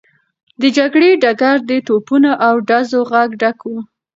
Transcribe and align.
د 0.61 0.63
جګړې 0.77 1.09
ډګر 1.23 1.57
د 1.69 1.71
توپونو 1.87 2.31
او 2.47 2.55
ډزو 2.67 2.99
غږ 3.11 3.29
ډک 3.41 3.59
و. 3.71 3.73